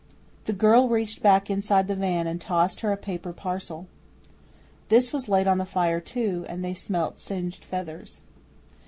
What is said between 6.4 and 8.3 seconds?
and they smelt singed feathers.